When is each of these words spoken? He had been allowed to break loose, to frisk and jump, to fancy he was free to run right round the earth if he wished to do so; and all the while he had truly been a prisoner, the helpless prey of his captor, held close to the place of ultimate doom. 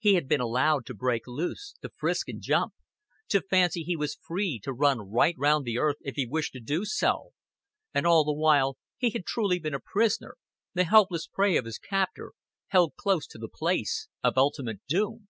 He 0.00 0.14
had 0.14 0.26
been 0.26 0.40
allowed 0.40 0.86
to 0.86 0.94
break 0.94 1.22
loose, 1.28 1.76
to 1.82 1.88
frisk 1.96 2.28
and 2.28 2.42
jump, 2.42 2.74
to 3.28 3.40
fancy 3.40 3.84
he 3.84 3.94
was 3.94 4.18
free 4.20 4.58
to 4.64 4.72
run 4.72 5.08
right 5.08 5.36
round 5.38 5.64
the 5.64 5.78
earth 5.78 5.98
if 6.00 6.16
he 6.16 6.26
wished 6.26 6.52
to 6.54 6.60
do 6.60 6.84
so; 6.84 7.30
and 7.94 8.04
all 8.04 8.24
the 8.24 8.32
while 8.34 8.76
he 8.96 9.10
had 9.10 9.24
truly 9.24 9.60
been 9.60 9.72
a 9.72 9.78
prisoner, 9.78 10.34
the 10.74 10.82
helpless 10.82 11.28
prey 11.28 11.56
of 11.56 11.64
his 11.66 11.78
captor, 11.78 12.32
held 12.70 12.96
close 12.96 13.24
to 13.28 13.38
the 13.38 13.46
place 13.48 14.08
of 14.20 14.36
ultimate 14.36 14.84
doom. 14.88 15.28